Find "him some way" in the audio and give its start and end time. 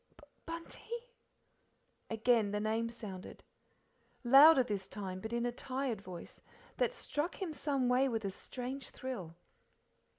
7.39-8.09